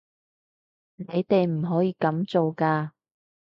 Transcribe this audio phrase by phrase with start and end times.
[0.95, 2.89] 你哋唔可以噉做㗎